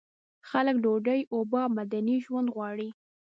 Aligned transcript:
خلک 0.49 0.75
ډوډۍ، 0.83 1.21
اوبه 1.33 1.59
او 1.65 1.71
مدني 1.77 2.17
ژوند 2.25 2.47
غواړي. 2.55 2.89